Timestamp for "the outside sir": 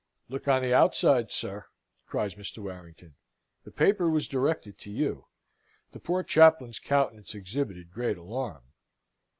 0.63-1.67